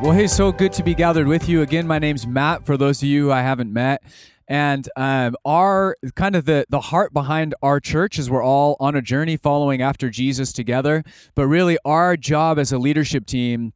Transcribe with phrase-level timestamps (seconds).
[0.00, 1.86] hey, so good to be gathered with you again.
[1.86, 2.64] My name's Matt.
[2.64, 4.02] For those of you who I haven't met,
[4.46, 8.94] and um, our kind of the the heart behind our church is we're all on
[8.94, 11.02] a journey following after Jesus together.
[11.34, 13.72] But really, our job as a leadership team,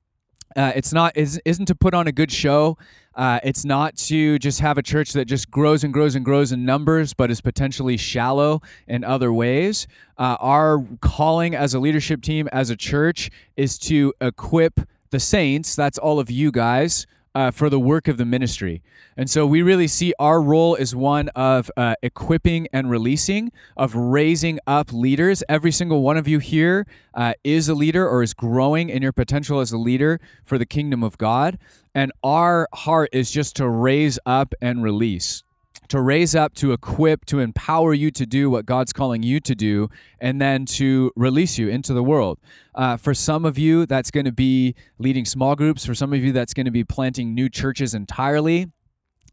[0.57, 2.79] uh, it's not is, isn't to put on a good show.
[3.15, 6.51] Uh, it's not to just have a church that just grows and grows and grows
[6.51, 9.87] in numbers, but is potentially shallow in other ways.
[10.17, 14.81] Uh, our calling as a leadership team, as a church, is to equip
[15.13, 15.77] the saints.
[15.77, 18.83] That's all of you guys uh, for the work of the ministry.
[19.17, 23.95] And so we really see our role as one of uh, equipping and releasing, of
[23.95, 25.43] raising up leaders.
[25.49, 29.13] Every single one of you here uh, is a leader or is growing in your
[29.13, 31.59] potential as a leader for the kingdom of God.
[31.95, 35.45] And our heart is just to raise up and release
[35.89, 39.55] to raise up, to equip, to empower you to do what God's calling you to
[39.55, 39.89] do,
[40.21, 42.39] and then to release you into the world.
[42.75, 45.85] Uh, for some of you, that's going to be leading small groups.
[45.85, 48.71] For some of you, that's going to be planting new churches entirely.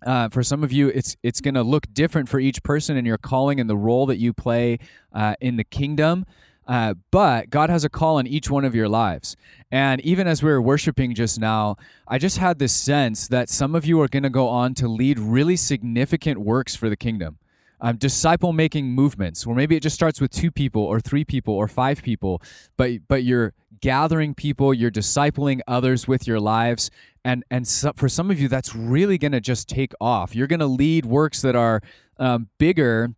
[0.05, 3.05] Uh, for some of you, it's it's going to look different for each person and
[3.05, 4.79] your calling and the role that you play
[5.13, 6.25] uh, in the kingdom.
[6.69, 9.35] Uh, but God has a call on each one of your lives.
[9.71, 13.73] And even as we were worshiping just now, I just had this sense that some
[13.73, 17.39] of you are going to go on to lead really significant works for the kingdom.
[17.81, 21.53] Um, disciple making movements where maybe it just starts with two people or three people
[21.53, 22.41] or five people
[22.75, 26.91] but but you're gathering people you're discipling others with your lives
[27.23, 30.45] and and so, for some of you that's really going to just take off you're
[30.45, 31.81] going to lead works that are
[32.17, 33.15] um, bigger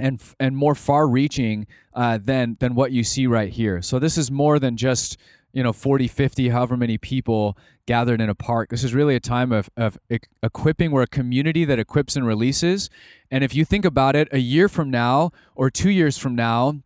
[0.00, 3.82] and and more far-reaching uh, than than what you see right here.
[3.82, 5.16] So this is more than just
[5.52, 7.56] you know 40 50 however many people
[7.86, 8.70] gathered in a park.
[8.70, 9.98] This is really a time of, of
[10.42, 12.88] equipping we're a community that equips and releases.
[13.30, 16.82] And if you think about it a year from now or two years from now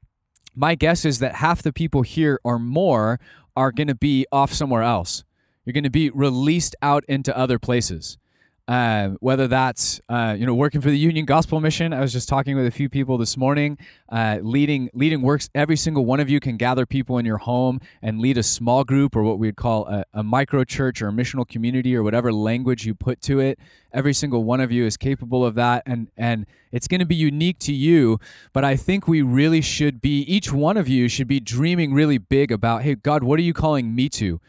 [0.55, 3.19] my guess is that half the people here or more
[3.57, 5.25] are going to be off somewhere else.
[5.65, 8.19] You're going to be released out into other places
[8.67, 11.93] uh, whether that's uh, you know working for the Union Gospel Mission.
[11.93, 13.77] I was just talking with a few people this morning.
[14.09, 15.51] Uh, leading leading works.
[15.55, 18.83] Every single one of you can gather people in your home and lead a small
[18.85, 22.33] group or what we'd call a, a micro church or a missional community or whatever
[22.33, 23.59] language you put to it.
[23.93, 27.17] Every single one of you is capable of that, and and it's going to be
[27.17, 28.19] unique to you.
[28.55, 30.21] But I think we really should be.
[30.23, 32.83] Each one of you should be dreaming really big about.
[32.83, 34.41] Hey, God, what are you calling me to?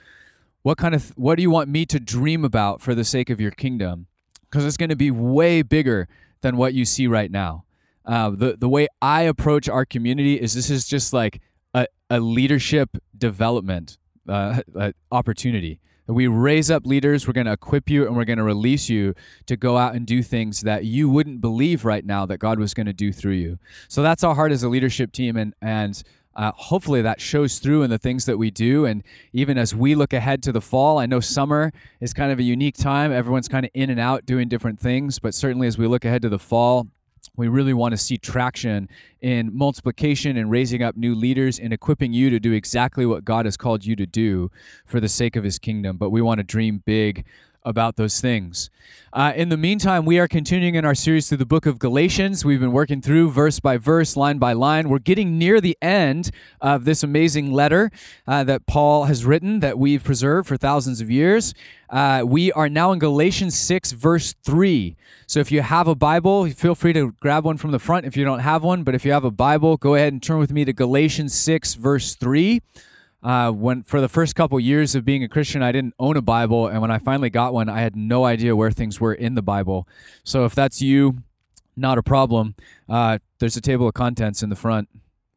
[0.66, 3.40] What kind of what do you want me to dream about for the sake of
[3.40, 4.08] your kingdom?
[4.50, 6.08] Because it's going to be way bigger
[6.42, 7.66] than what you see right now.
[8.03, 11.40] Uh, the the way I approach our community is this is just like
[11.76, 14.64] a, a leadership development uh,
[15.12, 15.81] opportunity.
[16.08, 19.14] We raise up leaders, we're going to equip you, and we're going to release you
[19.46, 22.74] to go out and do things that you wouldn't believe right now that God was
[22.74, 23.59] going to do through you.
[23.88, 26.02] So that's our heart as a leadership team, and and
[26.35, 28.85] uh, hopefully that shows through in the things that we do.
[28.85, 29.03] And
[29.34, 32.44] even as we look ahead to the fall, I know summer is kind of a
[32.44, 33.12] unique time.
[33.12, 35.19] Everyone's kind of in and out doing different things.
[35.19, 36.88] But certainly as we look ahead to the fall,
[37.38, 38.88] we really want to see traction
[39.22, 43.46] in multiplication and raising up new leaders and equipping you to do exactly what God
[43.46, 44.52] has called you to do
[44.85, 45.97] for the sake of his kingdom.
[45.97, 47.25] But we want to dream big
[47.66, 48.70] about those things.
[49.12, 52.44] Uh, in the meantime, we are continuing in our series through the book of Galatians.
[52.44, 54.90] We've been working through verse by verse, line by line.
[54.90, 57.92] We're getting near the end of this amazing letter
[58.28, 61.53] uh, that Paul has written that we've preserved for thousands of years.
[61.90, 64.96] Uh, we are now in Galatians 6, verse 3.
[65.28, 68.18] So if you have a Bible, feel free to grab one from the front if
[68.18, 68.84] you don't have one.
[68.84, 71.76] But if you have a Bible, go ahead and turn with me to Galatians 6,
[71.76, 72.62] verse 3
[73.25, 76.22] uh, when for the first couple years of being a Christian, I didn't own a
[76.22, 79.34] Bible, and when I finally got one, I had no idea where things were in
[79.34, 79.88] the Bible.
[80.24, 81.24] So if that's you,
[81.75, 82.53] not a problem.
[82.88, 84.90] Uh, there's a table of contents in the front.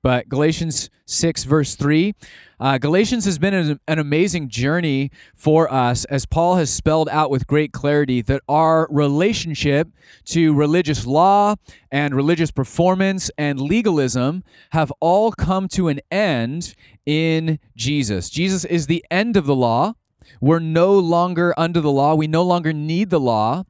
[0.02, 2.14] But Galatians 6, verse 3.
[2.60, 7.30] Uh, Galatians has been an, an, amazing journey for us as Paul has spelled out
[7.30, 9.88] with great clarity that our relationship
[10.26, 11.54] to religious law
[11.92, 16.74] and religious performance and legalism have all come to an end
[17.06, 18.28] in Jesus.
[18.28, 19.94] Jesus is the end of the law.
[20.40, 22.14] We're no longer under the law.
[22.14, 23.64] We no longer need the law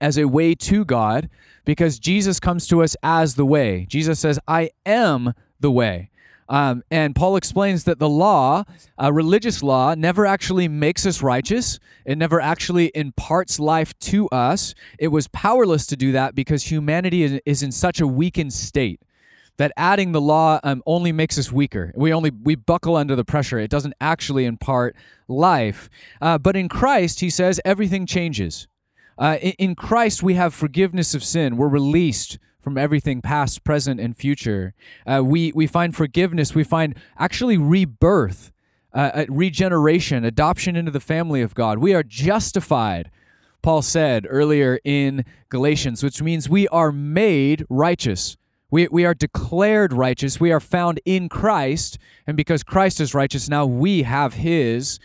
[0.00, 1.28] as a way to God
[1.64, 3.86] because Jesus comes to us as the way.
[3.88, 6.10] Jesus says, I am the way.
[6.48, 8.64] Um, and Paul explains that the law,
[8.98, 11.78] religious law, never actually makes us righteous.
[12.06, 14.74] It never actually imparts life to us.
[14.98, 19.02] It was powerless to do that because humanity is, is in such a weakened state
[19.58, 21.92] that adding the law um, only makes us weaker.
[21.94, 23.58] We only we buckle under the pressure.
[23.58, 24.96] It doesn't actually impart
[25.26, 25.90] life.
[26.22, 28.68] Uh, but in Christ, he says everything changes.
[29.18, 31.56] Uh, in, in Christ, we have forgiveness of sin.
[31.56, 34.74] We're released from everything past, present, and future.
[35.06, 36.54] Uh, we, we find forgiveness.
[36.54, 38.52] We find actually rebirth.
[38.94, 41.78] uh, regeneration, adoption into the family of God.
[41.78, 43.10] We are justified,
[43.62, 48.36] Paul said earlier in Galatians, which means we are made righteous.
[48.70, 50.40] We, we are declared righteous.
[50.40, 51.98] We are found in Christ.
[52.26, 54.98] And because Christ is righteous, now we have his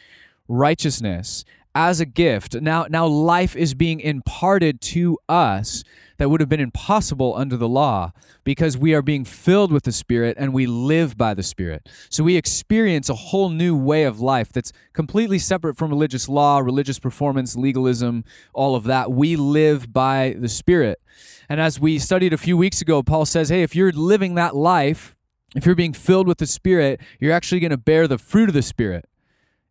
[0.48, 2.56] righteousness as a gift.
[2.56, 5.84] Now, now life is being imparted to us
[6.18, 8.12] that would have been impossible under the law
[8.44, 11.90] because we are being filled with the Spirit and we live by the Spirit.
[12.10, 16.60] So we experience a whole new way of life that's completely separate from religious law,
[16.60, 18.24] religious performance, legalism,
[18.54, 19.12] all of that.
[19.12, 21.02] We live by the Spirit.
[21.50, 24.56] And as we studied a few weeks ago, Paul says, hey, if you're living that
[24.56, 25.16] life,
[25.56, 28.56] if you're being filled with the Spirit, you're actually going to bear the fruit of
[28.56, 29.06] the Spirit.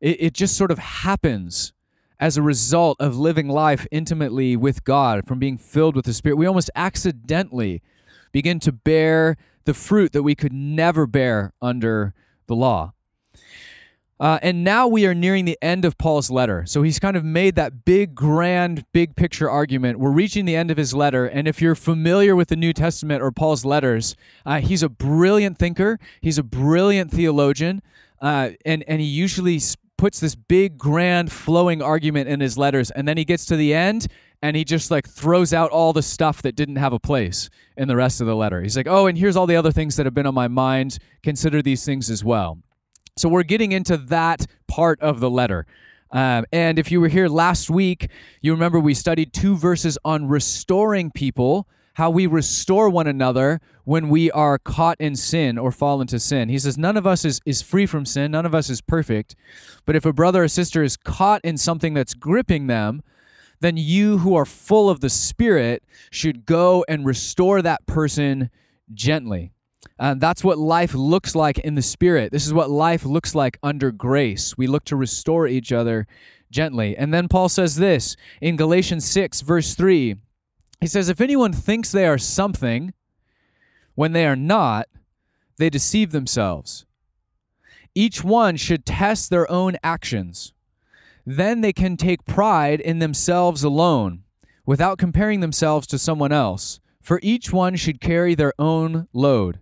[0.01, 1.73] It, it just sort of happens
[2.23, 6.37] as a result of living life intimately with God, from being filled with the Spirit,
[6.37, 7.83] we almost accidentally
[8.31, 12.15] begin to bear the fruit that we could never bear under
[12.47, 12.93] the law.
[14.21, 16.65] Uh, and now we are nearing the end of Paul's letter.
[16.65, 19.99] So he's kind of made that big, grand, big picture argument.
[19.99, 21.27] We're reaching the end of his letter.
[21.27, 24.15] And if you're familiar with the New Testament or Paul's letters,
[24.47, 27.83] uh, he's a brilliant thinker, he's a brilliant theologian.
[28.21, 29.59] Uh, and, and he usually
[30.03, 33.73] puts this big, grand, flowing argument in his letters, and then he gets to the
[33.73, 34.09] end
[34.43, 37.87] and he just like throws out all the stuff that didn't have a place in
[37.87, 38.61] the rest of the letter.
[38.61, 40.99] He's like, oh, and here's all the other things that have been on my mind.
[41.23, 42.59] Consider these things as well.
[43.17, 45.67] So we're getting into that part of the letter.
[46.11, 48.11] Um, and if you were here last week,
[48.41, 54.09] you remember we studied two verses on restoring people how we restore one another when
[54.09, 56.49] we are caught in sin or fall into sin.
[56.49, 59.35] He says, None of us is, is free from sin, none of us is perfect.
[59.85, 63.03] But if a brother or sister is caught in something that's gripping them,
[63.61, 68.51] then you who are full of the Spirit should go and restore that person
[68.93, 69.53] gently.
[69.99, 72.33] And that's what life looks like in the Spirit.
[72.33, 74.57] This is what life looks like under grace.
[74.57, 76.07] We look to restore each other
[76.51, 76.97] gently.
[76.97, 80.17] And then Paul says this in Galatians 6, verse 3
[80.83, 82.93] he says, If anyone thinks they are something
[83.95, 84.89] when they are not,
[85.57, 86.87] they deceive themselves.
[87.95, 90.53] Each one should test their own actions.
[91.25, 94.25] Then they can take pride in themselves alone,
[94.67, 99.61] without comparing themselves to someone else, for each one should carry their own load.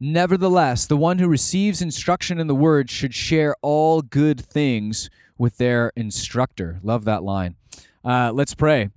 [0.00, 5.58] Nevertheless, the one who receives instruction in the word should share all good things with
[5.58, 6.80] their instructor.
[6.82, 7.56] Love that line.
[8.02, 8.88] Uh, let's pray.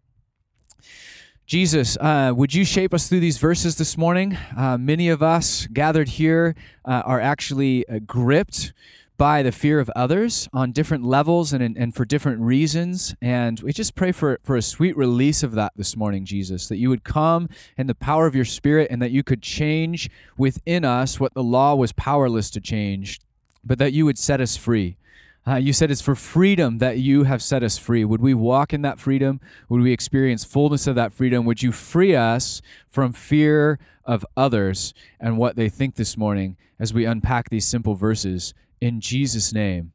[1.54, 4.36] Jesus, uh, would you shape us through these verses this morning?
[4.58, 8.74] Uh, many of us gathered here uh, are actually uh, gripped
[9.18, 13.14] by the fear of others on different levels and, and for different reasons.
[13.22, 16.78] And we just pray for, for a sweet release of that this morning, Jesus, that
[16.78, 20.84] you would come in the power of your Spirit and that you could change within
[20.84, 23.22] us what the law was powerless to change,
[23.64, 24.98] but that you would set us free.
[25.46, 28.06] Uh, you said it's for freedom that you have set us free.
[28.06, 29.42] Would we walk in that freedom?
[29.68, 31.46] Would we experience fullness of that freedom?
[31.46, 36.94] Would you free us from fear of others and what they think this morning as
[36.94, 38.54] we unpack these simple verses?
[38.80, 39.92] In Jesus' name,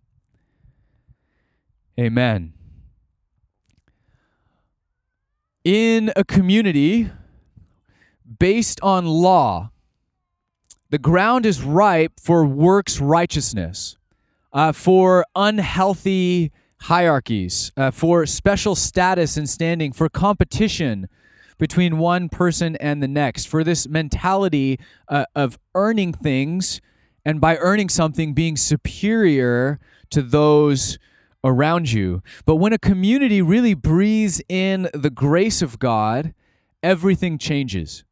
[1.98, 2.52] amen.
[5.64, 7.10] In a community
[8.38, 9.70] based on law,
[10.90, 13.97] the ground is ripe for works righteousness
[14.52, 16.52] uh, for unhealthy
[16.82, 21.08] hierarchies, uh, for special status and standing, for competition
[21.58, 24.78] between one person and the next, for this mentality
[25.08, 26.80] uh, of earning things
[27.24, 30.98] and by earning something being superior to those
[31.44, 32.22] around you.
[32.44, 36.32] But when a community really breathes in the grace of God,
[36.82, 38.04] everything changes.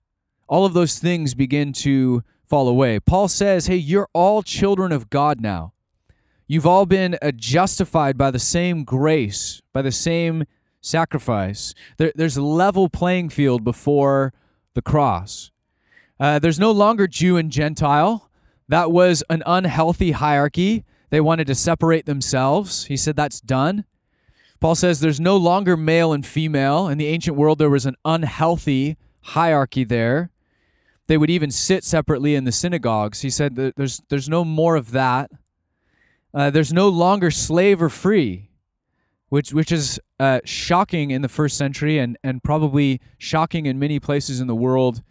[0.49, 3.01] All of those things begin to fall away.
[3.01, 5.73] Paul says, Hey, you're all children of God now.
[6.49, 10.45] You've all been uh, justified by the same grace, by the same
[10.81, 11.75] sacrifice.
[11.97, 14.33] There, there's a level playing field before
[14.75, 15.51] the cross.
[16.21, 18.31] Uh, there's no longer Jew and Gentile.
[18.69, 20.85] That was an unhealthy hierarchy.
[21.11, 22.87] They wanted to separate themselves.
[22.87, 23.85] He said that's done.
[24.61, 26.89] Paul says there's no longer male and female.
[26.89, 30.31] In the ancient world, there was an unhealthy hierarchy there.
[31.09, 33.21] They would even sit separately in the synagogues.
[33.21, 35.31] He said there's, there's no more of that.
[36.37, 38.51] Uh, there's no longer slave or free,
[39.31, 43.99] which which is uh, shocking in the first century and and probably shocking in many
[43.99, 45.03] places in the world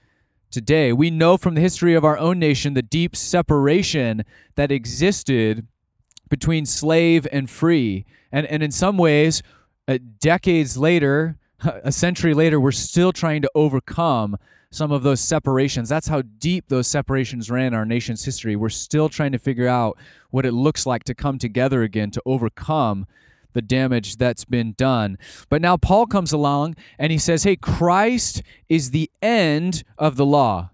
[0.52, 0.94] today.
[0.94, 5.66] We know from the history of our own nation the deep separation that existed
[6.30, 9.42] between slave and free, and and in some ways,
[9.88, 14.38] uh, decades later, a century later, we're still trying to overcome
[14.76, 15.88] some of those separations.
[15.88, 18.56] That's how deep those separations ran in our nation's history.
[18.56, 19.98] We're still trying to figure out
[20.32, 23.08] what it looks like to come together again to overcome
[23.54, 25.18] the damage that's been done.
[25.50, 30.26] But now Paul comes along and he says, Hey, Christ is the end of the
[30.26, 30.72] law.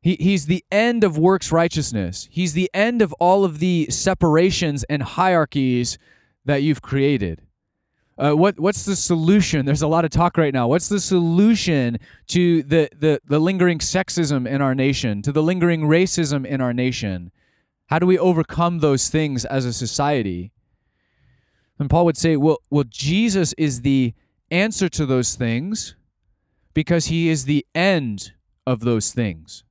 [0.00, 2.28] He, he's the end of works righteousness.
[2.30, 5.98] He's the end of all of the separations and hierarchies
[6.44, 7.42] that you've created.
[8.18, 9.66] Uh, what what's the solution?
[9.66, 10.68] There's a lot of talk right now.
[10.68, 15.82] What's the solution to the, the the lingering sexism in our nation, to the lingering
[15.82, 17.30] racism in our nation?
[17.86, 20.52] How do we overcome those things as a society?
[21.78, 24.14] And Paul would say, well, well, Jesus is the
[24.50, 25.94] answer to those things
[26.72, 28.32] because he is the end
[28.66, 29.62] of those things.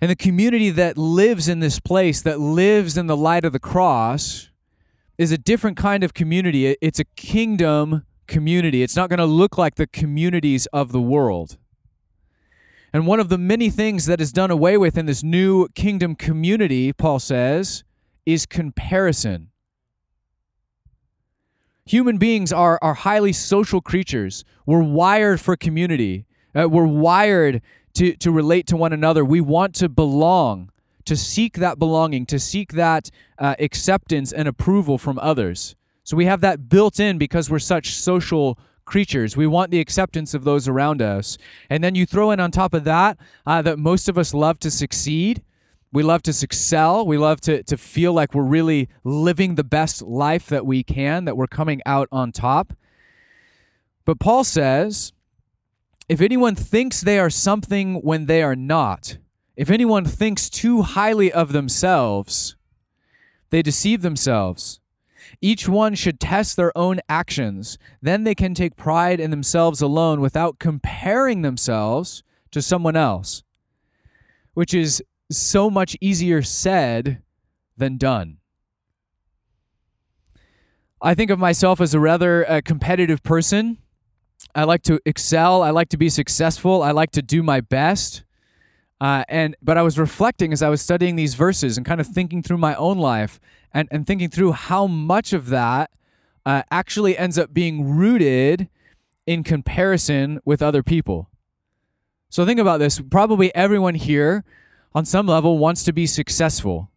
[0.00, 3.60] And the community that lives in this place, that lives in the light of the
[3.60, 4.50] cross,
[5.18, 6.76] is a different kind of community.
[6.80, 8.82] It's a kingdom community.
[8.82, 11.58] It's not going to look like the communities of the world.
[12.92, 16.14] And one of the many things that is done away with in this new kingdom
[16.14, 17.84] community, Paul says,
[18.26, 19.48] is comparison.
[21.86, 24.44] Human beings are, are highly social creatures.
[24.66, 26.26] We're wired for community.
[26.54, 27.62] Uh, we're wired
[27.94, 29.24] to, to relate to one another.
[29.24, 30.70] We want to belong
[31.04, 35.74] to seek that belonging, to seek that uh, acceptance and approval from others.
[36.04, 39.36] So we have that built in because we're such social creatures.
[39.36, 41.38] We want the acceptance of those around us.
[41.70, 44.58] And then you throw in on top of that uh, that most of us love
[44.60, 45.42] to succeed.
[45.92, 47.06] We love to excel.
[47.06, 51.26] We love to, to feel like we're really living the best life that we can,
[51.26, 52.72] that we're coming out on top.
[54.04, 55.12] But Paul says
[56.08, 59.18] if anyone thinks they are something when they are not,
[59.62, 62.56] if anyone thinks too highly of themselves,
[63.50, 64.80] they deceive themselves.
[65.40, 67.78] Each one should test their own actions.
[68.00, 73.44] Then they can take pride in themselves alone without comparing themselves to someone else,
[74.54, 75.00] which is
[75.30, 77.22] so much easier said
[77.76, 78.38] than done.
[81.00, 83.78] I think of myself as a rather uh, competitive person.
[84.56, 85.62] I like to excel.
[85.62, 86.82] I like to be successful.
[86.82, 88.24] I like to do my best.
[89.02, 92.06] Uh, and but I was reflecting as I was studying these verses and kind of
[92.06, 93.40] thinking through my own life
[93.74, 95.90] and, and thinking through how much of that
[96.46, 98.68] uh, actually ends up being rooted
[99.26, 101.28] in comparison with other people.
[102.28, 103.00] So think about this.
[103.00, 104.44] Probably everyone here
[104.94, 106.88] on some level wants to be successful.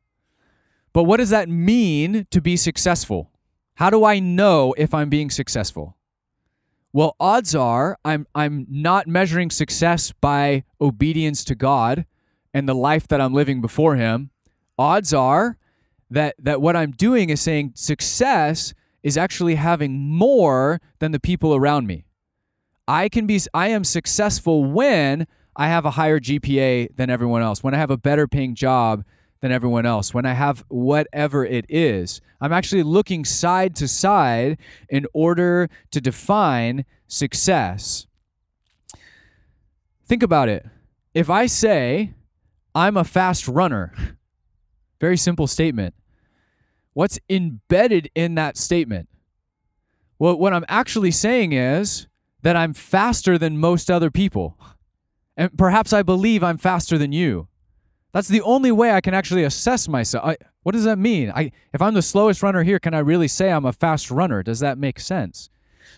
[0.93, 3.31] But what does that mean to be successful?
[3.77, 5.97] How do I know if I'm being successful?
[6.95, 12.05] Well, odds are I'm I'm not measuring success by obedience to God
[12.53, 14.29] and the life that I'm living before him.
[14.79, 15.57] Odds are
[16.09, 18.73] that that what I'm doing is saying success
[19.03, 22.05] is actually having more than the people around me.
[22.87, 27.61] I can be I am successful when I have a higher GPA than everyone else,
[27.61, 29.03] when I have a better paying job
[29.41, 32.21] than everyone else, when I have whatever it is.
[32.41, 34.57] I'm actually looking side to side
[34.89, 38.07] in order to define success.
[40.07, 40.65] Think about it.
[41.13, 42.13] If I say
[42.73, 43.93] I'm a fast runner,
[44.99, 45.93] very simple statement.
[46.93, 49.09] What's embedded in that statement?
[50.17, 52.07] Well, what I'm actually saying is
[52.41, 54.57] that I'm faster than most other people.
[55.35, 57.47] And perhaps I believe I'm faster than you.
[58.15, 60.23] That's the only way I can actually assess myself.
[60.23, 61.33] I, what does that mean?
[61.35, 64.41] I, if I'm the slowest runner here, can I really say I'm a fast runner?
[64.41, 65.49] Does that make sense?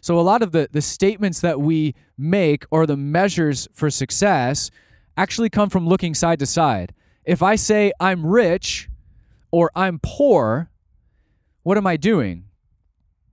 [0.02, 4.72] So, a lot of the, the statements that we make or the measures for success
[5.16, 6.96] actually come from looking side to side.
[7.24, 8.90] If I say I'm rich
[9.52, 10.72] or I'm poor,
[11.62, 12.46] what am I doing?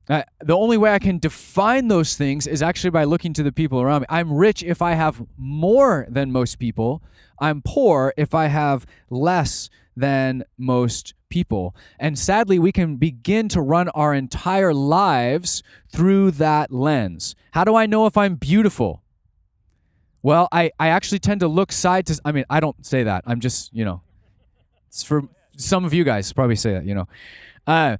[0.09, 3.53] Uh, the only way I can define those things is actually by looking to the
[3.53, 4.07] people around me.
[4.11, 7.03] I'm rich if I have more than most people.
[7.39, 11.75] I'm poor if I have less than most people.
[11.99, 17.35] And sadly, we can begin to run our entire lives through that lens.
[17.53, 19.03] How do I know if I'm beautiful?
[20.23, 23.25] Well, I, I actually tend to look side to I mean, I don't say that.
[23.27, 24.03] I'm just, you know,
[24.89, 25.23] it's for
[25.57, 27.09] some of you guys probably say that, you know.
[27.67, 27.97] Uh,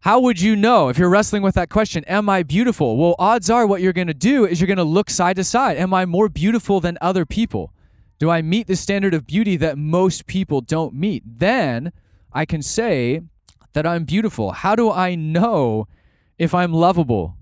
[0.00, 2.96] how would you know if you're wrestling with that question, am I beautiful?
[2.96, 5.44] Well, odds are what you're going to do is you're going to look side to
[5.44, 5.76] side.
[5.76, 7.72] Am I more beautiful than other people?
[8.18, 11.22] Do I meet the standard of beauty that most people don't meet?
[11.26, 11.92] Then
[12.32, 13.22] I can say
[13.72, 14.52] that I'm beautiful.
[14.52, 15.88] How do I know
[16.38, 17.36] if I'm lovable?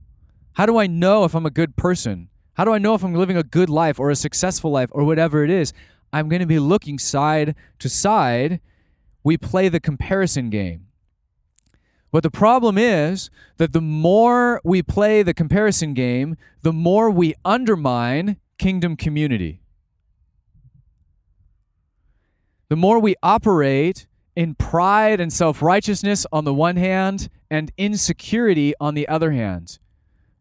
[0.55, 2.29] How do I know if I'm a good person?
[2.55, 5.05] How do I know if I'm living a good life or a successful life or
[5.05, 5.75] whatever it is?
[6.13, 8.61] I'm going to be looking side to side.
[9.23, 10.86] We play the comparison game.
[12.13, 17.35] But the problem is that the more we play the comparison game, the more we
[17.45, 19.61] undermine kingdom community.
[22.69, 28.75] The more we operate in pride and self righteousness on the one hand and insecurity
[28.81, 29.79] on the other hand.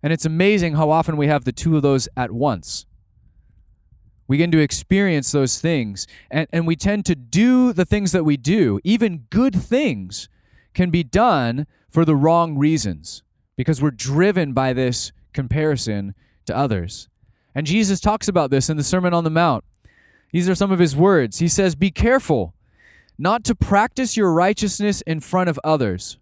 [0.03, 2.85] And it's amazing how often we have the two of those at once.
[4.27, 8.23] We get to experience those things, and, and we tend to do the things that
[8.23, 8.79] we do.
[8.83, 10.29] Even good things
[10.75, 13.23] can be done for the wrong reasons
[13.55, 16.13] because we're driven by this comparison
[16.45, 17.09] to others.
[17.55, 19.63] And Jesus talks about this in the Sermon on the Mount.
[20.31, 21.39] These are some of his words.
[21.39, 22.53] He says, Be careful
[23.17, 26.17] not to practice your righteousness in front of others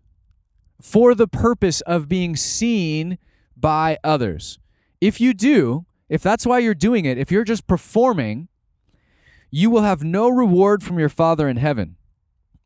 [0.79, 3.17] for the purpose of being seen
[3.57, 4.59] by others.
[5.01, 8.47] If you do, if that's why you're doing it, if you're just performing,
[9.49, 11.95] you will have no reward from your Father in heaven.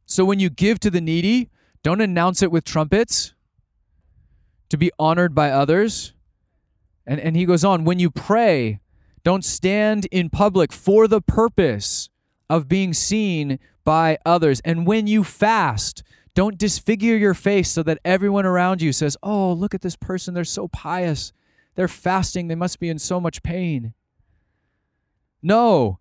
[0.05, 1.49] So when you give to the needy,
[1.87, 3.33] don't announce it with trumpets
[4.67, 6.11] to be honored by others.
[7.05, 8.81] And, and he goes on, when you pray,
[9.23, 12.09] don't stand in public for the purpose
[12.49, 14.59] of being seen by others.
[14.65, 16.03] And when you fast,
[16.33, 20.33] don't disfigure your face so that everyone around you says, Oh, look at this person.
[20.33, 21.31] They're so pious.
[21.75, 22.49] They're fasting.
[22.49, 23.93] They must be in so much pain.
[25.41, 25.99] No.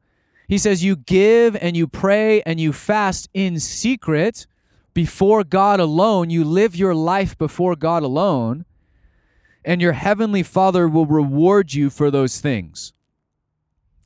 [0.49, 4.49] He says, You give and you pray and you fast in secret
[4.97, 6.31] before God alone.
[6.31, 8.65] You live your life before God alone.
[9.63, 12.95] And your heavenly Father will reward you for those things.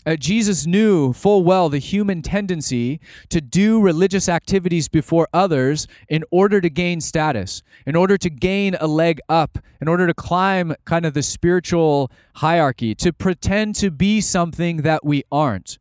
[0.04, 6.24] Uh, Jesus knew full well the human tendency to do religious activities before others in
[6.32, 10.74] order to gain status, in order to gain a leg up, in order to climb
[10.86, 15.78] kind of the spiritual hierarchy, to pretend to be something that we aren't,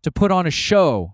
[0.00, 1.12] to put on a show.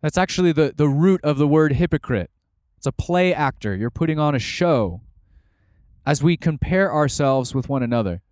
[0.00, 2.30] That's actually the, the root of the word hypocrite.
[2.76, 3.76] It's a play actor.
[3.76, 5.02] You're putting on a show
[6.06, 8.22] as we compare ourselves with one another.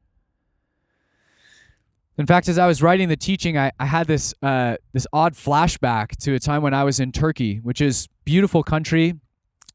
[2.16, 5.34] In fact, as I was writing the teaching, I, I had this uh, this odd
[5.34, 9.14] flashback to a time when I was in Turkey, which is beautiful country,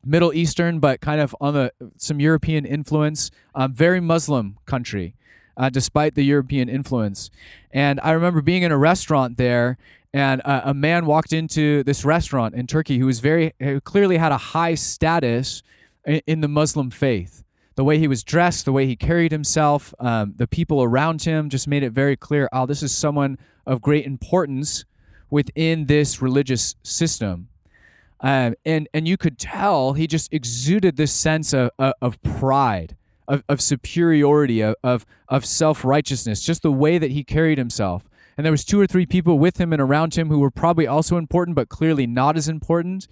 [0.03, 3.31] Middle Eastern, but kind of on the some European influence.
[3.55, 5.15] Um, very Muslim country,
[5.55, 7.29] uh, despite the European influence.
[7.71, 9.77] And I remember being in a restaurant there,
[10.13, 14.17] and uh, a man walked into this restaurant in Turkey who was very who clearly
[14.17, 15.63] had a high status
[16.05, 17.43] in, in the Muslim faith
[17.75, 21.49] the way he was dressed, the way he carried himself, um, the people around him
[21.49, 24.85] just made it very clear oh, this is someone of great importance
[25.29, 27.47] within this religious system.
[28.19, 32.95] Um, and, and you could tell he just exuded this sense of, of, of pride,
[33.27, 38.03] of, of superiority, of, of, of self righteousness, just the way that he carried himself.
[38.37, 40.87] And there was two or three people with him and around him who were probably
[40.87, 43.07] also important, but clearly not as important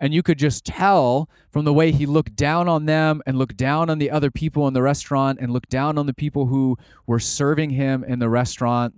[0.00, 3.58] and you could just tell from the way he looked down on them and looked
[3.58, 6.78] down on the other people in the restaurant and looked down on the people who
[7.06, 8.94] were serving him in the restaurant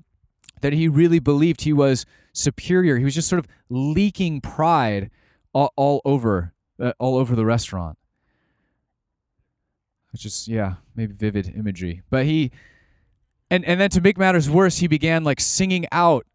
[0.61, 2.99] that he really believed he was superior.
[2.99, 5.11] He was just sort of leaking pride
[5.53, 7.99] all, all over uh, all over the restaurant.
[10.15, 12.03] It's just yeah, maybe vivid imagery.
[12.11, 12.53] But he
[13.53, 16.27] and and then to make matters worse, he began like singing out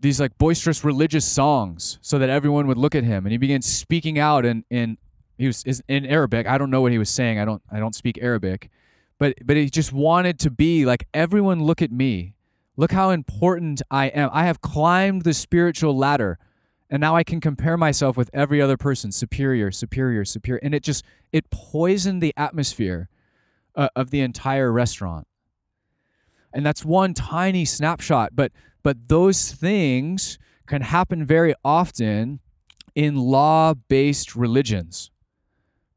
[0.00, 3.24] these like boisterous religious songs so that everyone would look at him.
[3.24, 4.98] And he began speaking out in in
[5.38, 6.48] he was in Arabic.
[6.48, 7.38] I don't know what he was saying.
[7.38, 8.68] I don't I don't speak Arabic.
[9.18, 12.34] But but he just wanted to be like everyone look at me.
[12.76, 14.28] Look how important I am.
[14.32, 16.36] I have climbed the spiritual ladder
[16.90, 20.60] and now I can compare myself with every other person superior superior superior.
[20.64, 23.08] And it just it poisoned the atmosphere
[23.76, 25.28] uh, of the entire restaurant
[26.56, 28.50] and that's one tiny snapshot but
[28.82, 32.40] but those things can happen very often
[32.96, 35.10] in law based religions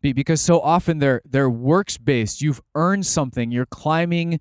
[0.02, 3.52] because so often they're they're works based you've earned something.
[3.52, 4.40] You're climbing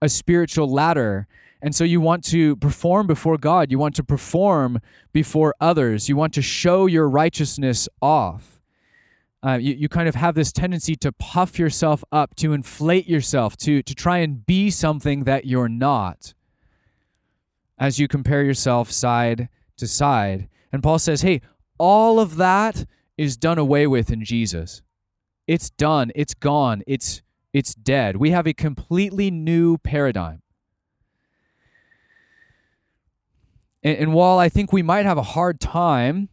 [0.00, 1.26] a spiritual ladder.
[1.64, 3.70] And so you want to perform before God.
[3.70, 4.80] You want to perform
[5.12, 6.08] before others.
[6.08, 8.51] You want to show your righteousness off
[9.44, 13.56] uh, you, you kind of have this tendency to puff yourself up to inflate yourself
[13.58, 16.34] to to try and be something that you're not
[17.78, 20.48] as you compare yourself side to side.
[20.70, 21.40] And Paul says, hey,
[21.78, 22.84] all of that
[23.18, 24.82] is done away with in Jesus.
[25.46, 28.16] It's done, it's gone, it's it's dead.
[28.16, 30.42] We have a completely new paradigm.
[33.82, 36.28] And, and while I think we might have a hard time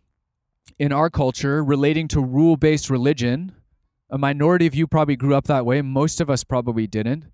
[0.80, 3.52] in our culture relating to rule based religion,
[4.10, 7.26] a minority of you probably grew up that way, most of us probably didn't.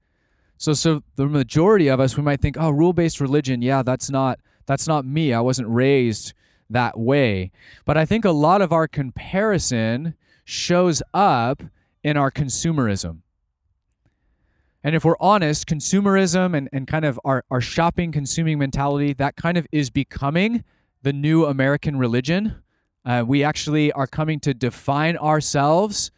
[0.58, 4.40] So so the majority of us we might think, "Oh, rule-based religion, yeah, that's not
[4.66, 5.34] that's not me.
[5.34, 6.34] I wasn't raised
[6.70, 7.52] that way."
[7.86, 11.62] But I think a lot of our comparison shows up
[12.04, 13.20] in our consumerism.
[14.84, 19.36] And if we're honest, consumerism and, and kind of our, our shopping, consuming mentality, that
[19.36, 20.64] kind of is becoming
[21.02, 22.62] the new American religion.
[23.06, 26.12] Uh, we actually are coming to define ourselves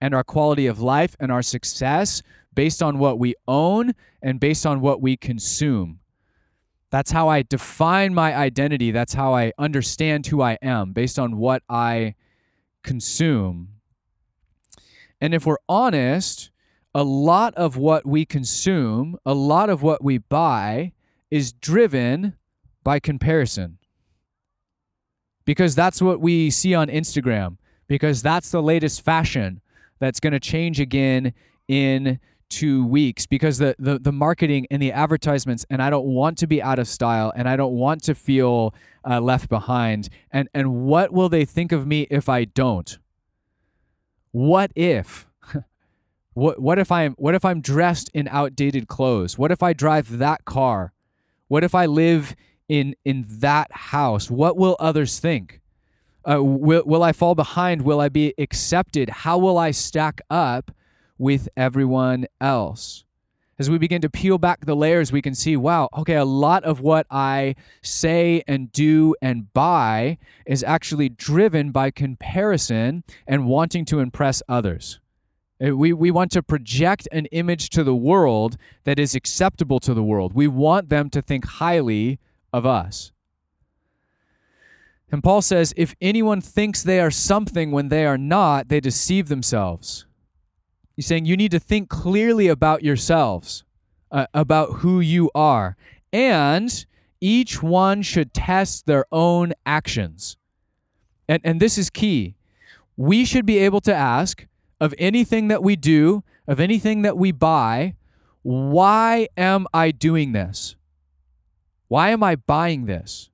[0.00, 4.66] and our quality of life and our success based on what we own and based
[4.66, 6.00] on what we consume.
[6.90, 8.90] That's how I define my identity.
[8.90, 12.14] That's how I understand who I am based on what I
[12.82, 13.70] consume.
[15.20, 16.50] And if we're honest,
[16.94, 20.92] a lot of what we consume, a lot of what we buy
[21.30, 22.34] is driven
[22.84, 23.78] by comparison.
[25.44, 29.60] Because that's what we see on Instagram, because that's the latest fashion
[29.98, 31.32] that's going to change again
[31.68, 33.26] in two weeks.
[33.26, 36.78] Because the, the the marketing and the advertisements and i don't want to be out
[36.78, 38.74] of style and i don't want to feel
[39.08, 40.08] uh, left behind.
[40.30, 42.98] And and what will they think of me if i don't?
[44.32, 45.26] What if?
[46.36, 49.38] What what if i'm what if i'm dressed in outdated clothes?
[49.38, 50.92] What if i drive that car?
[51.46, 52.34] What if i live
[52.68, 55.60] in in that house what will others think
[56.24, 60.70] uh, will, will i fall behind will i be accepted how will i stack up
[61.18, 63.04] with everyone else.
[63.56, 66.64] As we begin to peel back the layers, we can see wow, okay, a lot
[66.64, 73.84] of what I say and do and buy is actually driven by comparison and wanting
[73.86, 74.98] to impress others.
[75.64, 79.94] Uh, we, we want to project an image to the world that is acceptable to
[79.94, 80.34] the world.
[80.34, 82.18] We want them to think highly
[82.54, 83.10] of us.
[85.10, 89.28] And Paul says, if anyone thinks they are something when they are not, they deceive
[89.28, 90.06] themselves.
[90.94, 93.64] He's saying you need to think clearly about yourselves,
[94.12, 95.76] uh, about who you are,
[96.12, 96.86] and
[97.20, 100.36] each one should test their own actions.
[101.28, 102.36] And, and this is key.
[102.96, 104.46] We should be able to ask
[104.80, 107.96] of anything that we do, of anything that we buy,
[108.42, 110.76] why am I doing this?
[111.88, 113.30] Why am I buying this?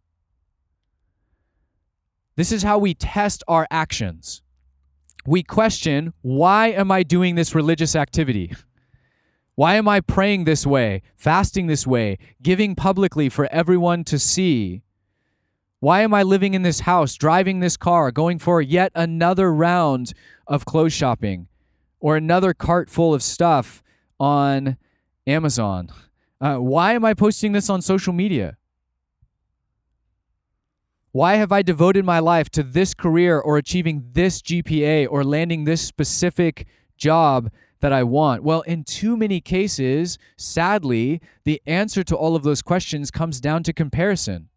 [2.37, 4.43] This is how we test our actions
[5.27, 8.55] we question why am I doing this religious activity?
[9.55, 14.83] Why am I praying this way, fasting this way, giving publicly for everyone to see?
[15.81, 20.15] Why am I living in this house, driving this car, going for yet another round
[20.47, 21.49] of clothes shopping
[22.01, 23.83] or another cart full of stuff
[24.19, 24.79] on
[25.27, 25.91] Amazon?
[26.41, 28.57] Uh, why am I posting this on social media?
[31.13, 35.65] Why have I devoted my life to this career or achieving this GPA or landing
[35.65, 37.51] this specific job
[37.81, 38.43] that I want?
[38.45, 43.65] Well, in too many cases, sadly, the answer to all of those questions comes down
[43.65, 44.49] to comparison.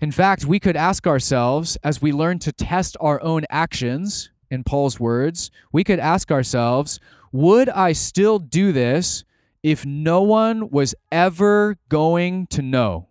[0.00, 4.64] In fact, we could ask ourselves as we learn to test our own actions, in
[4.64, 6.98] Paul's words, we could ask ourselves,
[7.32, 9.24] would I still do this
[9.62, 13.08] if no one was ever going to know?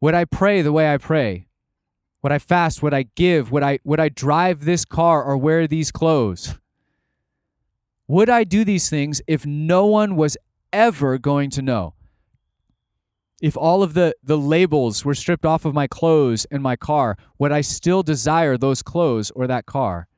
[0.00, 1.46] Would I pray the way I pray?
[2.22, 2.82] Would I fast?
[2.82, 3.52] Would I give?
[3.52, 6.54] Would I would I drive this car or wear these clothes?
[8.06, 10.36] Would I do these things if no one was
[10.72, 11.94] ever going to know?
[13.40, 17.16] If all of the, the labels were stripped off of my clothes and my car,
[17.38, 20.08] would I still desire those clothes or that car?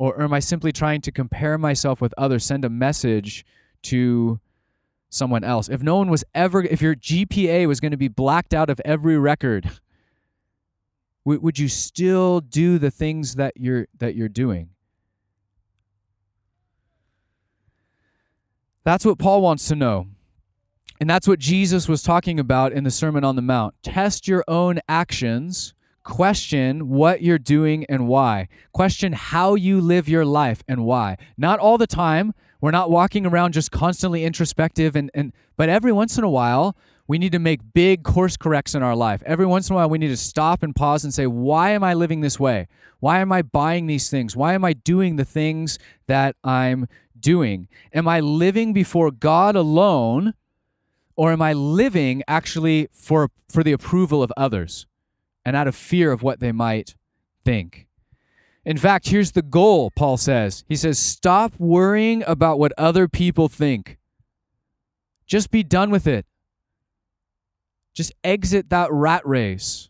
[0.00, 3.44] Or, or am I simply trying to compare myself with others, send a message
[3.82, 4.40] to
[5.10, 5.68] someone else.
[5.68, 8.80] If no one was ever, if your GPA was going to be blacked out of
[8.82, 9.70] every record,
[11.26, 14.70] would you still do the things that you're that you're doing?
[18.84, 20.06] That's what Paul wants to know.
[20.98, 23.74] And that's what Jesus was talking about in the Sermon on the Mount.
[23.82, 25.74] Test your own actions.
[26.02, 28.48] Question what you're doing and why.
[28.72, 31.16] Question how you live your life and why.
[31.36, 35.92] Not all the time, we're not walking around just constantly introspective and, and but every
[35.92, 39.22] once in a while we need to make big course corrects in our life.
[39.26, 41.82] Every once in a while we need to stop and pause and say, why am
[41.82, 42.68] I living this way?
[43.00, 44.36] Why am I buying these things?
[44.36, 46.86] Why am I doing the things that I'm
[47.18, 47.68] doing?
[47.92, 50.34] Am I living before God alone
[51.16, 54.86] or am I living actually for for the approval of others
[55.44, 56.94] and out of fear of what they might
[57.44, 57.86] think?
[58.64, 60.64] In fact, here's the goal, Paul says.
[60.68, 63.98] He says, Stop worrying about what other people think.
[65.26, 66.26] Just be done with it.
[67.94, 69.88] Just exit that rat race.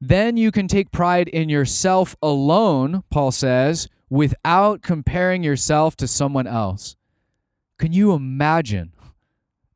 [0.00, 6.46] Then you can take pride in yourself alone, Paul says, without comparing yourself to someone
[6.46, 6.96] else.
[7.78, 8.92] Can you imagine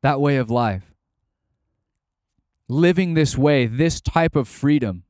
[0.01, 0.94] that way of life?
[2.67, 5.03] Living this way, this type of freedom.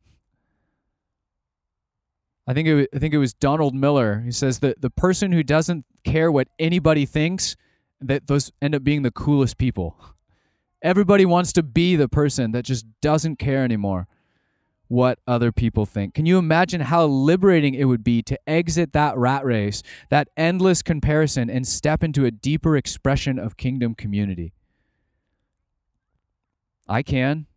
[2.47, 4.21] I think it, I think it was Donald Miller.
[4.23, 7.55] He says that the person who doesn't care what anybody thinks,
[7.99, 9.97] that those end up being the coolest people.
[10.81, 14.07] Everybody wants to be the person that just doesn't care anymore
[14.87, 16.13] what other people think.
[16.13, 20.83] Can you imagine how liberating it would be to exit that rat race, that endless
[20.83, 24.53] comparison, and step into a deeper expression of kingdom community?
[26.87, 27.47] I can.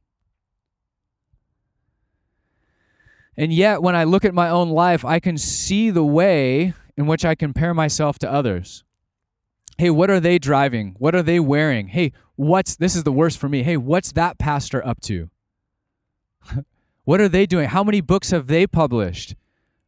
[3.37, 7.07] And yet, when I look at my own life, I can see the way in
[7.07, 8.83] which I compare myself to others.
[9.79, 10.97] Hey, what are they driving?
[10.99, 11.89] What are they wearing?
[11.89, 13.63] Hey, what's this is the worst for me.
[13.63, 15.31] Hey, what's that pastor up to?
[17.05, 17.69] what are they doing?
[17.69, 19.37] How many books have they published?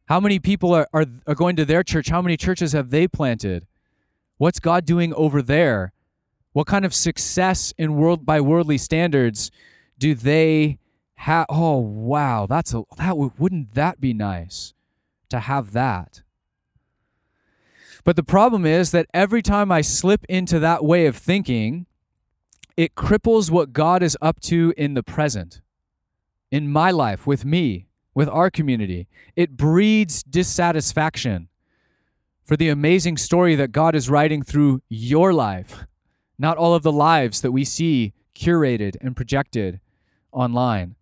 [0.05, 2.09] How many people are, are, are going to their church?
[2.09, 3.67] How many churches have they planted?
[4.37, 5.91] What's God doing over there?
[6.53, 9.51] What kind of success in world by worldly standards
[9.97, 10.79] do they
[11.15, 11.45] have?
[11.49, 14.73] Oh wow, that's a that wouldn't that be nice
[15.29, 16.23] to have that?
[18.03, 21.85] But the problem is that every time I slip into that way of thinking,
[22.75, 25.61] it cripples what God is up to in the present,
[26.49, 29.07] in my life, with me, with our community.
[29.35, 31.47] It breeds dissatisfaction
[32.43, 35.85] for the amazing story that God is writing through your life
[36.41, 39.79] not all of the lives that we see curated and projected
[40.31, 40.95] online.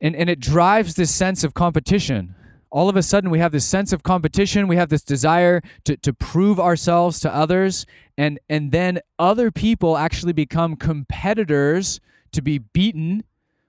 [0.00, 2.34] And, and it drives this sense of competition.
[2.70, 4.66] All of a sudden, we have this sense of competition.
[4.66, 7.86] We have this desire to, to prove ourselves to others.
[8.18, 12.00] And, and then other people actually become competitors
[12.32, 13.22] to be beaten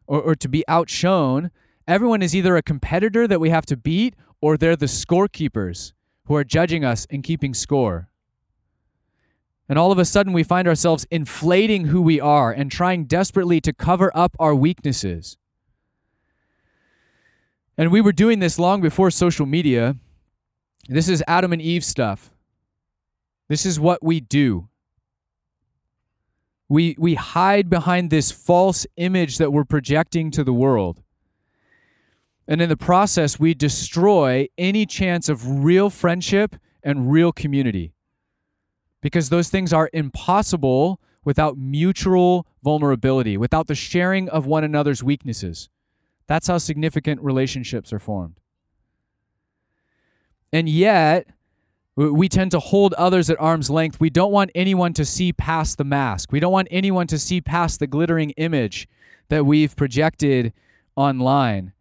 [0.08, 1.52] or, or to be outshone.
[1.88, 5.94] Everyone is either a competitor that we have to beat or they're the scorekeepers
[6.26, 8.10] who are judging us and keeping score.
[9.70, 13.60] And all of a sudden, we find ourselves inflating who we are and trying desperately
[13.62, 15.38] to cover up our weaknesses.
[17.78, 19.98] And we were doing this long before social media.
[20.88, 22.32] This is Adam and Eve stuff.
[23.50, 24.70] This is what we do.
[26.70, 31.02] We, we hide behind this false image that we're projecting to the world.
[32.48, 37.94] And in the process, we destroy any chance of real friendship and real community
[39.02, 45.70] because those things are impossible without mutual vulnerability, without the sharing of one another's weaknesses.
[46.28, 48.40] That's how significant relationships are formed.
[50.54, 51.28] And yet,
[51.96, 54.00] we tend to hold others at arm's length.
[54.00, 56.32] We don't want anyone to see past the mask.
[56.32, 58.88] We don't want anyone to see past the glittering image
[59.30, 60.54] that we've projected
[60.96, 61.74] online.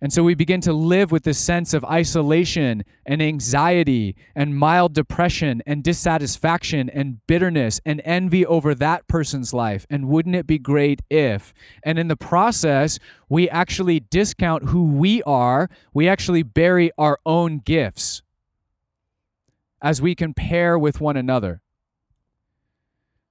[0.00, 4.92] And so we begin to live with this sense of isolation and anxiety and mild
[4.92, 9.86] depression and dissatisfaction and bitterness and envy over that person's life.
[9.88, 11.54] And wouldn't it be great if?
[11.82, 12.98] And in the process,
[13.30, 18.22] we actually discount who we are, we actually bury our own gifts
[19.80, 21.62] as we compare with one another.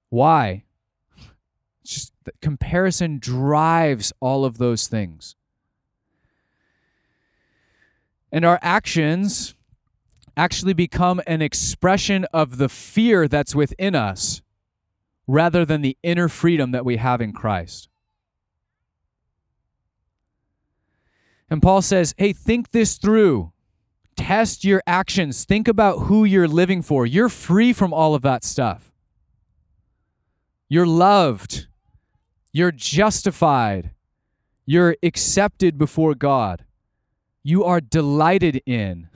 [0.09, 0.63] Why?
[1.83, 5.35] Just comparison drives all of those things.
[8.35, 9.55] And our actions
[10.35, 14.41] actually become an expression of the fear that's within us
[15.25, 17.87] rather than the inner freedom that we have in Christ.
[21.49, 23.53] And Paul says, hey, think this through.
[24.17, 25.45] Test your actions.
[25.45, 27.05] Think about who you're living for.
[27.05, 28.91] You're free from all of that stuff.
[30.67, 31.67] You're loved.
[32.51, 33.91] You're justified.
[34.65, 36.65] You're accepted before God
[37.45, 39.07] you are delighted in.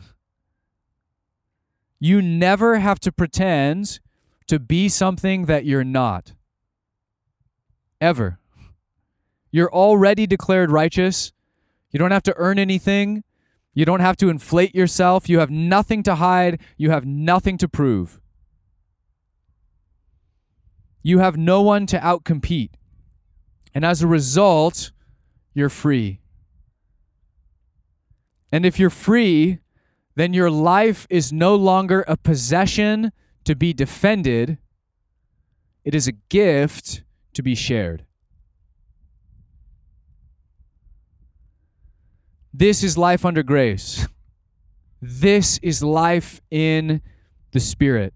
[2.00, 4.00] You never have to pretend
[4.46, 6.34] to be something that you're not.
[8.00, 8.38] Ever.
[9.50, 11.34] You're already declared righteous.
[11.90, 13.24] You don't have to earn anything.
[13.74, 15.28] You don't have to inflate yourself.
[15.28, 16.62] You have nothing to hide.
[16.78, 18.22] You have nothing to prove.
[21.02, 22.74] You have no one to outcompete.
[23.74, 24.92] And as a result,
[25.56, 26.22] you're free.
[28.52, 29.60] And if you're free,
[30.16, 33.12] then your life is no longer a possession
[33.46, 34.58] to be defended,
[35.84, 38.06] it is a gift to be shared.
[42.54, 44.08] This is life under grace.
[45.02, 47.02] This is life in
[47.52, 48.14] the Spirit.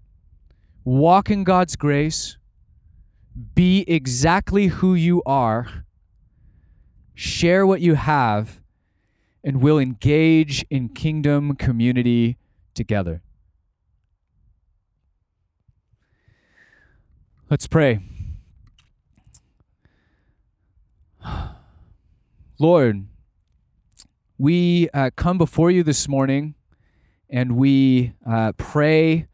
[0.84, 2.36] Walk in God's grace.
[3.54, 5.86] Be exactly who you are.
[7.14, 8.60] Share what you have
[9.44, 12.38] and will engage in kingdom community
[12.72, 13.20] together.
[17.50, 18.00] Let's pray.
[22.58, 23.06] Lord,
[24.38, 26.54] we uh, come before you this morning
[27.28, 29.26] and we uh, pray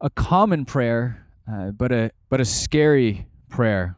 [0.00, 3.96] a common prayer, uh, but a but a scary prayer.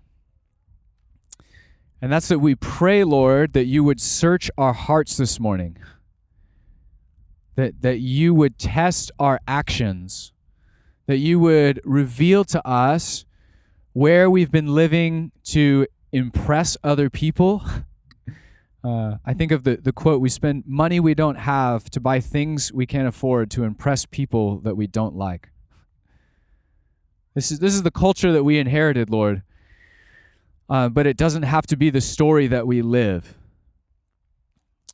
[2.00, 5.76] And that's that we pray, Lord, that you would search our hearts this morning.
[7.56, 10.32] That that you would test our actions.
[11.06, 13.24] That you would reveal to us
[13.92, 17.64] where we've been living to impress other people
[18.84, 22.20] Uh, I think of the, the quote We spend money we don't have to buy
[22.20, 25.50] things we can't afford to impress people that we don't like.
[27.34, 29.42] This is, this is the culture that we inherited, Lord.
[30.68, 33.34] Uh, but it doesn't have to be the story that we live.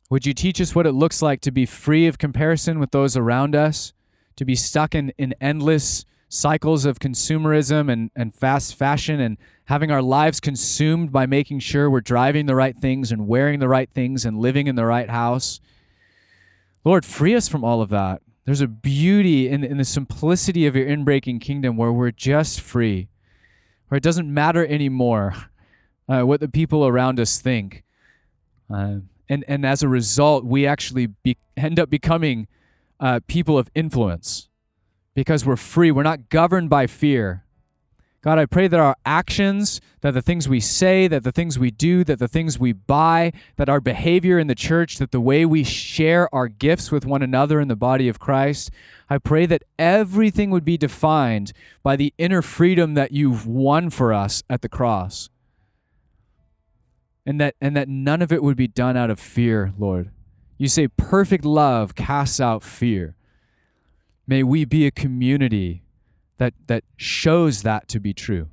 [0.09, 3.17] Would you teach us what it looks like to be free of comparison with those
[3.17, 3.91] around us,
[4.35, 9.91] to be stuck in, in endless cycles of consumerism and, and fast fashion and having
[9.91, 13.89] our lives consumed by making sure we're driving the right things and wearing the right
[13.89, 15.59] things and living in the right house.
[16.83, 18.21] Lord, free us from all of that.
[18.45, 23.07] There's a beauty in, in the simplicity of your inbreaking kingdom where we're just free,
[23.87, 25.33] where it doesn't matter anymore
[26.07, 27.83] uh, what the people around us think.
[28.73, 28.97] Uh,
[29.29, 32.47] and, and as a result, we actually be, end up becoming
[32.99, 34.49] uh, people of influence
[35.13, 35.91] because we're free.
[35.91, 37.45] We're not governed by fear.
[38.21, 41.69] God, I pray that our actions, that the things we say, that the things we
[41.69, 45.45] do, that the things we buy, that our behavior in the church, that the way
[45.45, 48.71] we share our gifts with one another in the body of Christ,
[49.11, 54.11] I pray that everything would be defined by the inner freedom that you've won for
[54.11, 55.29] us at the cross.
[57.25, 60.11] And that and that none of it would be done out of fear, Lord.
[60.57, 63.15] You say perfect love casts out fear.
[64.27, 65.83] May we be a community
[66.37, 68.47] that, that shows that to be true.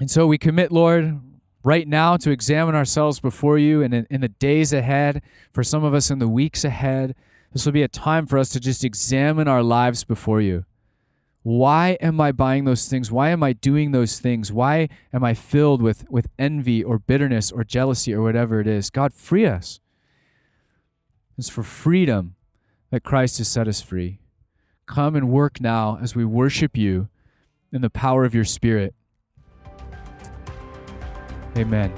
[0.00, 1.20] And so we commit, Lord,
[1.64, 5.84] right now to examine ourselves before you and in, in, the days ahead, for some
[5.84, 7.14] of us in the weeks ahead.
[7.52, 10.64] This will be a time for us to just examine our lives before you.
[11.42, 13.10] Why am I buying those things?
[13.10, 14.52] Why am I doing those things?
[14.52, 18.90] Why am I filled with, with envy or bitterness or jealousy or whatever it is?
[18.90, 19.80] God, free us.
[21.36, 22.36] It's for freedom
[22.90, 24.20] that Christ has set us free.
[24.86, 27.08] Come and work now as we worship you
[27.72, 28.94] in the power of your Spirit.
[31.56, 31.92] Amen.